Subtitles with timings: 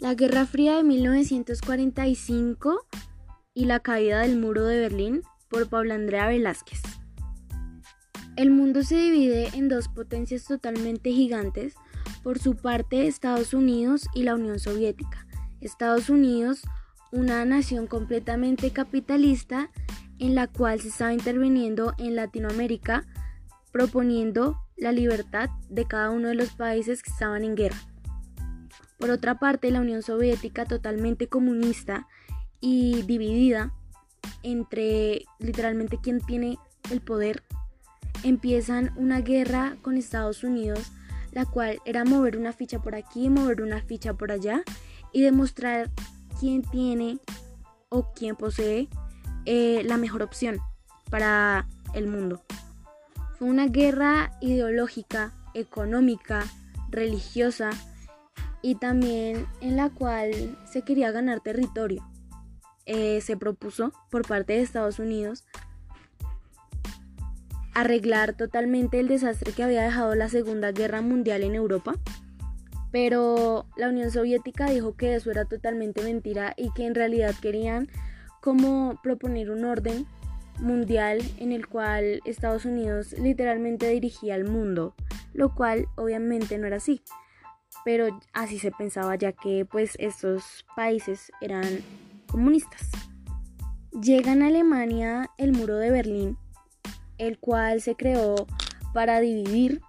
[0.00, 2.86] La Guerra Fría de 1945
[3.52, 5.20] y la caída del muro de Berlín
[5.50, 6.80] por Pablo Andrea Velázquez.
[8.34, 11.74] El mundo se divide en dos potencias totalmente gigantes,
[12.22, 15.26] por su parte Estados Unidos y la Unión Soviética.
[15.60, 16.62] Estados Unidos,
[17.12, 19.70] una nación completamente capitalista
[20.18, 23.04] en la cual se estaba interviniendo en Latinoamérica,
[23.70, 27.89] proponiendo la libertad de cada uno de los países que estaban en guerra.
[29.00, 32.06] Por otra parte, la Unión Soviética totalmente comunista
[32.60, 33.72] y dividida
[34.42, 36.58] entre literalmente quien tiene
[36.90, 37.42] el poder,
[38.24, 40.92] empiezan una guerra con Estados Unidos,
[41.32, 44.62] la cual era mover una ficha por aquí, mover una ficha por allá
[45.12, 45.90] y demostrar
[46.38, 47.18] quién tiene
[47.88, 48.88] o quién posee
[49.46, 50.58] eh, la mejor opción
[51.08, 52.42] para el mundo.
[53.38, 56.44] Fue una guerra ideológica, económica,
[56.90, 57.70] religiosa,
[58.62, 62.06] y también en la cual se quería ganar territorio.
[62.86, 65.44] Eh, se propuso por parte de Estados Unidos
[67.74, 71.94] arreglar totalmente el desastre que había dejado la Segunda Guerra Mundial en Europa,
[72.90, 77.88] pero la Unión Soviética dijo que eso era totalmente mentira y que en realidad querían
[78.42, 80.06] como proponer un orden
[80.58, 84.94] mundial en el cual Estados Unidos literalmente dirigía el mundo,
[85.32, 87.02] lo cual obviamente no era así
[87.84, 91.64] pero así se pensaba ya que pues estos países eran
[92.26, 92.90] comunistas.
[93.92, 96.38] Llega en Alemania el muro de Berlín,
[97.18, 98.46] el cual se creó
[98.94, 99.80] para dividir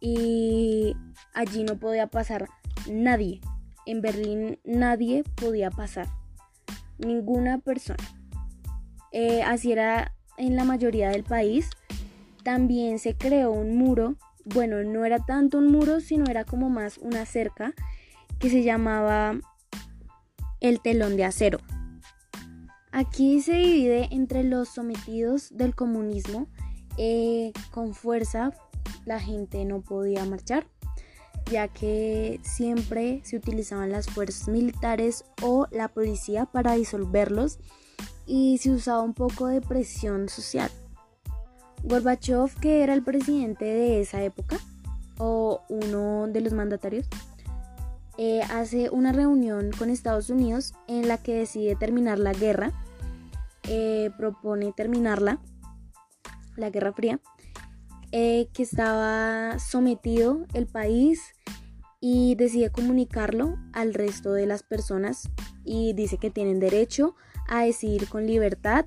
[0.00, 0.96] y
[1.34, 2.48] allí no podía pasar
[2.88, 3.40] nadie.
[3.86, 6.08] En Berlín nadie podía pasar,
[6.98, 8.04] ninguna persona.
[9.12, 11.70] Eh, así era en la mayoría del país.
[12.42, 14.16] También se creó un muro
[14.54, 17.74] bueno, no era tanto un muro, sino era como más una cerca
[18.38, 19.38] que se llamaba
[20.60, 21.58] el telón de acero.
[22.92, 26.48] Aquí se divide entre los sometidos del comunismo.
[26.96, 28.52] Eh, con fuerza
[29.06, 30.66] la gente no podía marchar,
[31.50, 37.58] ya que siempre se utilizaban las fuerzas militares o la policía para disolverlos
[38.26, 40.70] y se usaba un poco de presión social.
[41.84, 44.58] Gorbachev, que era el presidente de esa época,
[45.18, 47.06] o uno de los mandatarios,
[48.18, 52.72] eh, hace una reunión con Estados Unidos en la que decide terminar la guerra,
[53.64, 55.40] eh, propone terminarla,
[56.56, 57.20] la Guerra Fría,
[58.12, 61.34] eh, que estaba sometido el país
[62.00, 65.30] y decide comunicarlo al resto de las personas
[65.64, 67.14] y dice que tienen derecho
[67.48, 68.86] a decidir con libertad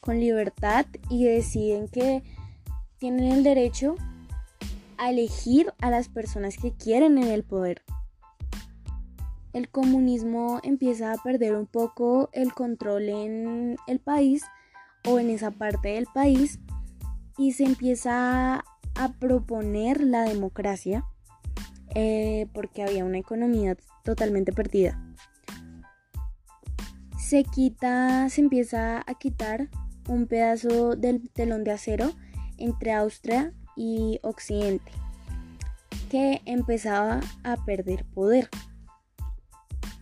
[0.00, 2.22] con libertad y deciden que
[2.98, 3.96] tienen el derecho
[4.98, 7.82] a elegir a las personas que quieren en el poder.
[9.52, 14.44] El comunismo empieza a perder un poco el control en el país
[15.08, 16.60] o en esa parte del país
[17.36, 18.62] y se empieza
[18.94, 21.04] a proponer la democracia
[21.94, 25.02] eh, porque había una economía totalmente perdida.
[27.18, 29.68] Se quita, se empieza a quitar
[30.10, 32.10] un pedazo del telón de acero
[32.58, 34.90] entre Austria y Occidente,
[36.10, 38.48] que empezaba a perder poder.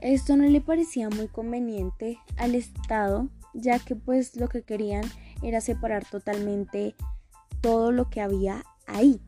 [0.01, 5.05] Esto no le parecía muy conveniente al Estado, ya que pues lo que querían
[5.43, 6.95] era separar totalmente
[7.61, 9.21] todo lo que había ahí.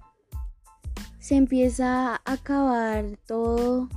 [1.19, 3.91] Se empieza a acabar todo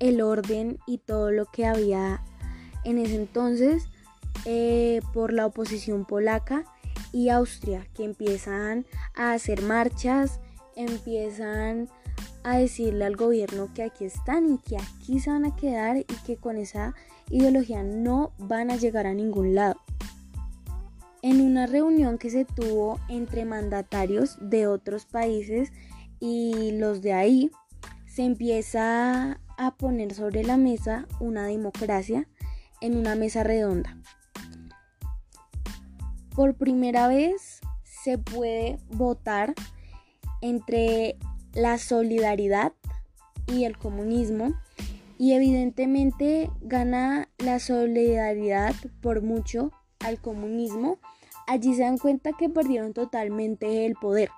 [0.00, 2.22] el orden y todo lo que había
[2.84, 3.88] en ese entonces
[4.48, 6.64] eh, por la oposición polaca
[7.12, 8.86] y Austria, que empiezan
[9.16, 10.38] a hacer marchas,
[10.76, 11.88] empiezan
[12.44, 16.04] a decirle al gobierno que aquí están y que aquí se van a quedar y
[16.24, 16.94] que con esa
[17.28, 19.80] ideología no van a llegar a ningún lado.
[21.22, 25.72] En una reunión que se tuvo entre mandatarios de otros países
[26.20, 27.50] y los de ahí,
[28.06, 32.28] se empieza a poner sobre la mesa una democracia
[32.80, 33.98] en una mesa redonda
[36.36, 39.54] por primera vez se puede votar
[40.42, 41.16] entre
[41.54, 42.74] la solidaridad
[43.46, 44.54] y el comunismo
[45.18, 50.98] y evidentemente gana la solidaridad por mucho al comunismo.
[51.46, 54.28] Allí se dan cuenta que perdieron totalmente el poder.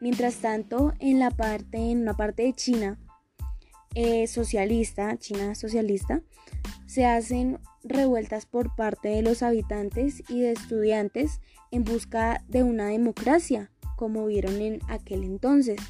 [0.00, 2.98] Mientras tanto, en la parte, en una parte de China
[3.98, 6.20] eh, socialista, China socialista,
[6.84, 11.40] se hacen revueltas por parte de los habitantes y de estudiantes
[11.70, 15.80] en busca de una democracia, como vieron en aquel entonces.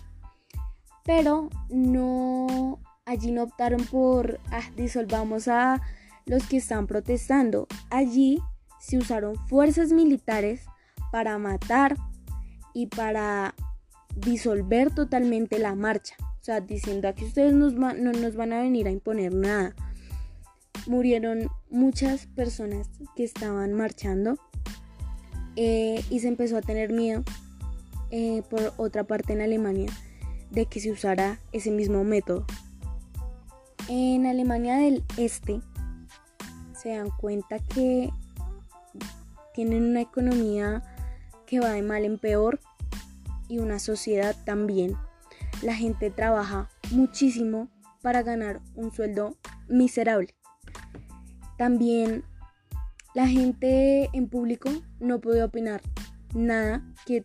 [1.05, 5.82] Pero no allí no optaron por ah, disolvamos a
[6.26, 7.67] los que están protestando.
[7.91, 8.41] Allí
[8.79, 10.64] se usaron fuerzas militares
[11.11, 11.97] para matar
[12.73, 13.56] y para
[14.14, 16.14] disolver totalmente la marcha.
[16.47, 19.75] Sea, diciendo aquí ustedes no nos van a venir a imponer nada.
[20.87, 24.39] Murieron muchas personas que estaban marchando
[25.57, 27.25] eh, y se empezó a tener miedo
[28.13, 29.91] eh, por otra parte en Alemania
[30.53, 32.47] de que se usara ese mismo método.
[33.89, 35.61] En Alemania del Este
[36.81, 38.11] se dan cuenta que
[39.53, 40.85] tienen una economía
[41.45, 42.61] que va de mal en peor
[43.49, 44.97] y una sociedad también.
[45.62, 47.69] La gente trabaja muchísimo
[48.03, 49.37] para ganar un sueldo
[49.69, 50.35] miserable.
[51.58, 52.25] También
[53.14, 54.70] la gente en público
[55.00, 55.81] no puede opinar
[56.35, 57.25] nada que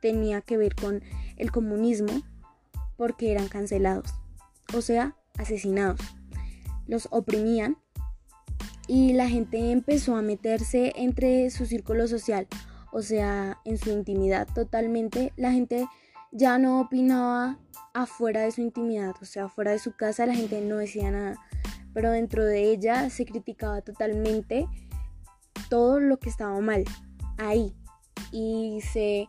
[0.00, 1.02] tenía que ver con
[1.36, 2.22] el comunismo
[2.96, 4.14] porque eran cancelados,
[4.74, 6.00] o sea, asesinados.
[6.86, 7.76] Los oprimían
[8.88, 12.46] y la gente empezó a meterse entre su círculo social,
[12.92, 15.32] o sea, en su intimidad totalmente.
[15.36, 15.86] La gente
[16.36, 17.58] ya no opinaba
[17.94, 21.36] afuera de su intimidad, o sea, afuera de su casa la gente no decía nada,
[21.94, 24.66] pero dentro de ella se criticaba totalmente
[25.70, 26.84] todo lo que estaba mal
[27.38, 27.74] ahí
[28.32, 29.28] y se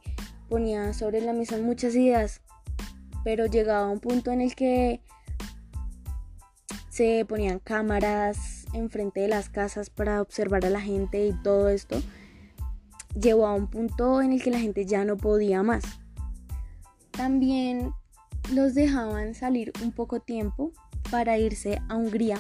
[0.50, 2.42] ponía sobre la mesa muchas ideas,
[3.24, 5.02] pero llegaba un punto en el que
[6.90, 12.02] se ponían cámaras enfrente de las casas para observar a la gente y todo esto
[13.18, 15.84] llegó a un punto en el que la gente ya no podía más.
[17.18, 17.92] También
[18.54, 20.72] los dejaban salir un poco tiempo
[21.10, 22.38] para irse a Hungría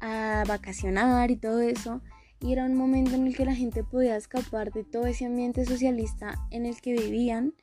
[0.00, 2.02] a vacacionar y todo eso.
[2.40, 5.64] Y era un momento en el que la gente podía escapar de todo ese ambiente
[5.64, 7.54] socialista en el que vivían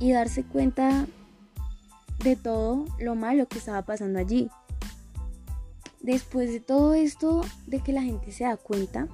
[0.00, 1.06] y darse cuenta
[2.24, 4.48] de todo lo malo que estaba pasando allí.
[6.00, 9.08] Después de todo esto, de que la gente se da cuenta,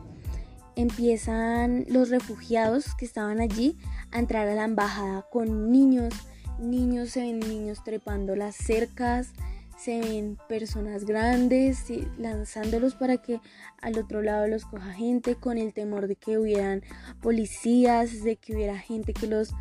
[0.76, 3.78] empiezan los refugiados que estaban allí
[4.12, 6.14] a entrar a la embajada con niños.
[6.58, 9.32] Niños, se ven niños trepando las cercas,
[9.76, 11.84] se ven personas grandes
[12.16, 13.40] lanzándolos para que
[13.82, 16.82] al otro lado los coja gente con el temor de que hubieran
[17.20, 19.52] policías, de que hubiera gente que los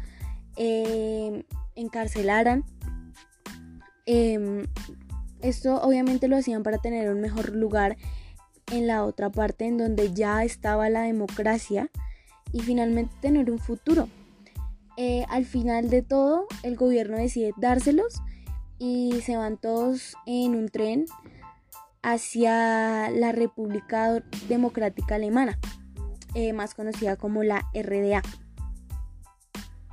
[0.56, 1.46] eh,
[1.76, 2.64] encarcelaran.
[4.06, 4.66] Em,
[5.42, 7.98] esto obviamente lo hacían para tener un mejor lugar
[8.78, 11.90] en la otra parte en donde ya estaba la democracia
[12.52, 14.08] y finalmente tener un futuro.
[14.98, 18.22] Eh, al final de todo, el gobierno decide dárselos
[18.78, 21.06] y se van todos en un tren
[22.04, 25.58] hacia la República Democrática Alemana,
[26.36, 28.22] eh, más conocida como la RDA.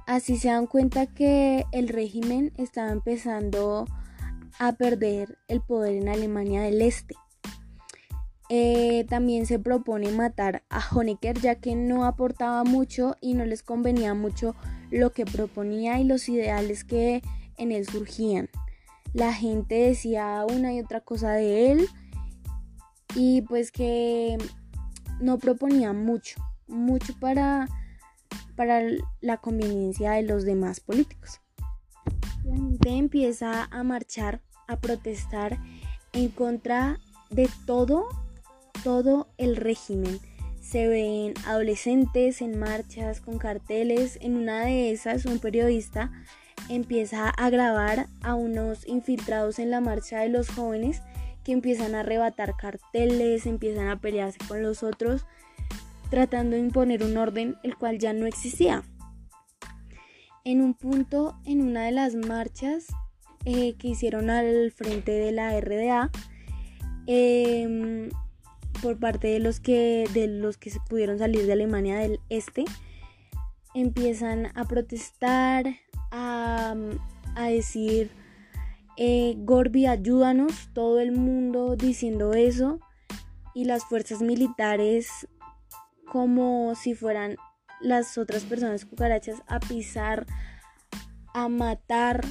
[0.06, 3.86] Así se dan cuenta que el régimen estaba empezando
[4.58, 7.14] a perder el poder en Alemania del Este.
[8.52, 13.62] Eh, también se propone matar a Honecker ya que no aportaba mucho y no les
[13.62, 14.56] convenía mucho
[14.90, 17.22] lo que proponía y los ideales que
[17.56, 18.50] en él surgían.
[19.12, 21.88] La gente decía una y otra cosa de él
[23.14, 24.36] y pues que
[25.20, 27.68] no proponía mucho, mucho para,
[28.56, 28.82] para
[29.20, 31.40] la conveniencia de los demás políticos.
[32.44, 35.56] La gente empieza a marchar a protestar
[36.12, 36.98] en contra
[37.30, 38.08] de todo,
[38.82, 40.18] todo el régimen.
[40.60, 44.18] Se ven adolescentes en marchas con carteles.
[44.20, 46.12] En una de esas, un periodista
[46.68, 51.02] empieza a grabar a unos infiltrados en la marcha de los jóvenes
[51.44, 55.24] que empiezan a arrebatar carteles, empiezan a pelearse con los otros,
[56.10, 58.82] tratando de imponer un orden el cual ya no existía.
[60.44, 62.86] En un punto, en una de las marchas,
[63.44, 66.10] eh, que hicieron al frente de la RDA
[67.06, 68.10] em,
[68.82, 72.64] por parte de los que de los que se pudieron salir de Alemania del Este
[73.74, 75.66] empiezan a protestar
[76.10, 76.74] a,
[77.48, 78.10] decir
[78.96, 82.80] eh, Gorbi ayúdanos todo el mundo diciendo eso
[83.54, 85.28] y las fuerzas militares
[86.10, 87.36] como si fueran
[87.80, 90.26] las otras personas cucarachas a pisar
[91.32, 92.24] a matar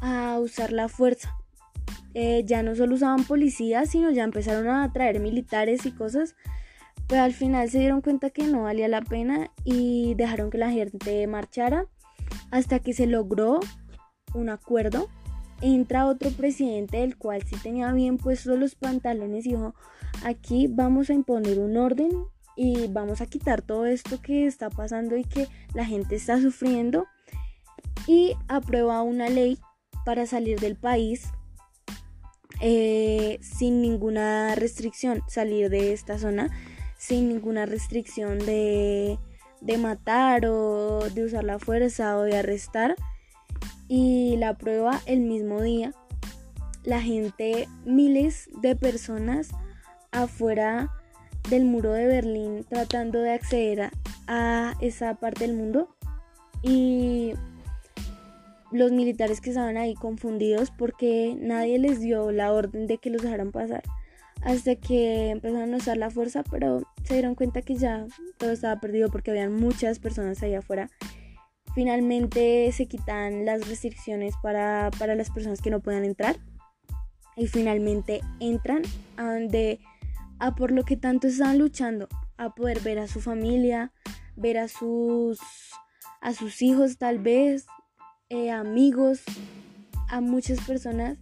[0.00, 1.34] a usar la fuerza.
[2.14, 6.36] Eh, ya no solo usaban policías, sino ya empezaron a traer militares y cosas.
[7.08, 10.70] Pero al final se dieron cuenta que no valía la pena y dejaron que la
[10.70, 11.86] gente marchara
[12.50, 13.60] hasta que se logró
[14.34, 15.08] un acuerdo.
[15.60, 19.74] Entra otro presidente del cual sí tenía bien puestos los pantalones y dijo,
[20.24, 22.10] aquí vamos a imponer un orden
[22.56, 27.06] y vamos a quitar todo esto que está pasando y que la gente está sufriendo
[28.06, 29.58] y aprueba una ley
[30.04, 31.32] para salir del país
[32.60, 36.50] eh, sin ninguna restricción salir de esta zona,
[36.96, 39.18] sin ninguna restricción de,
[39.60, 42.96] de matar o de usar la fuerza o de arrestar.
[43.88, 45.92] Y la prueba el mismo día,
[46.84, 49.50] la gente, miles de personas
[50.10, 50.90] afuera
[51.50, 53.90] del muro de Berlín tratando de acceder
[54.26, 55.94] a, esa parte del mundo
[56.62, 57.34] y
[58.74, 63.22] los militares que estaban ahí confundidos porque nadie les dio la orden de que los
[63.22, 63.84] dejaran pasar
[64.42, 68.04] hasta que empezaron a usar la fuerza pero se dieron cuenta que ya
[68.36, 70.90] todo estaba perdido porque habían muchas personas ahí afuera.
[71.76, 76.36] Finalmente se quitan las restricciones para, para las personas que no puedan entrar
[77.36, 78.82] y finalmente entran
[79.16, 79.78] a donde
[80.40, 83.92] a por lo que tanto estaban luchando, a poder ver a su familia,
[84.34, 85.38] ver a sus,
[86.20, 87.66] a sus hijos tal vez,
[88.34, 89.22] eh, amigos,
[90.08, 91.18] a muchas personas.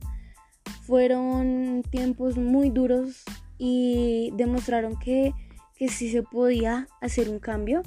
[0.85, 3.23] Fueron tiempos muy duros
[3.59, 5.35] y demostraron que,
[5.77, 7.83] que sí se podía hacer un cambio.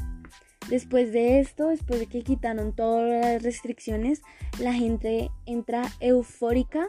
[0.69, 4.21] Después de esto, después de que quitaron todas las restricciones,
[4.59, 6.87] la gente entra eufórica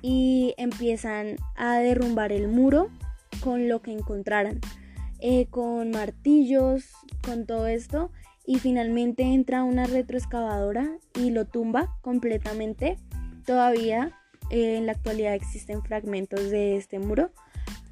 [0.00, 2.88] y empiezan a derrumbar el muro
[3.40, 4.58] con lo que encontraran,
[5.20, 6.86] eh, con martillos,
[7.22, 8.10] con todo esto.
[8.44, 12.98] Y finalmente entra una retroexcavadora y lo tumba completamente.
[13.46, 14.18] Todavía
[14.50, 17.30] eh, en la actualidad existen fragmentos de este muro,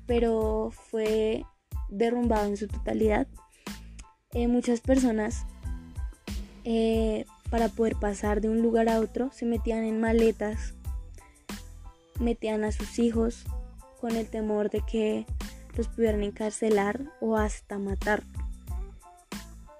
[0.06, 1.44] pero fue
[1.88, 3.26] derrumbado en su totalidad.
[4.32, 5.46] Eh, muchas personas
[7.50, 10.74] para poder pasar de un lugar a otro se metían en maletas,
[12.20, 13.44] metían a sus hijos
[14.00, 15.26] con el temor de que
[15.76, 18.22] los pudieran encarcelar o hasta matar.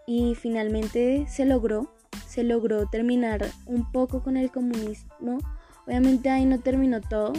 [0.06, 1.94] Y finalmente se logró,
[2.26, 5.38] se logró terminar un poco con el comunismo.
[5.86, 7.32] Obviamente ahí no terminó todo,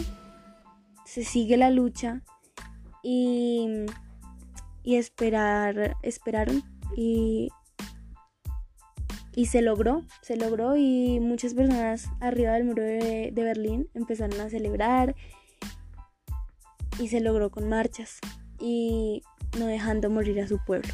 [1.04, 2.22] se sigue la lucha
[3.02, 3.86] y,
[4.82, 6.62] y esperar, esperaron
[6.96, 7.48] y,
[9.34, 14.40] y se logró, se logró y muchas personas arriba del muro de, de Berlín empezaron
[14.40, 15.14] a celebrar
[16.98, 18.18] y se logró con marchas
[18.58, 19.22] y
[19.58, 20.92] no dejando morir a su pueblo.